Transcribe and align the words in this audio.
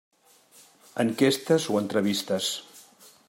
Enquestes 1.03 1.69
o 1.75 1.79
entrevistes. 1.83 2.51